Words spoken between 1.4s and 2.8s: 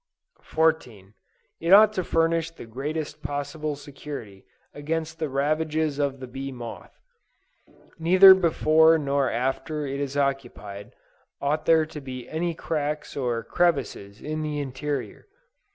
It ought to furnish the